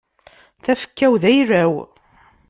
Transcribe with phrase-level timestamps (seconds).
[0.63, 1.73] Tafekka-w d ayla-w.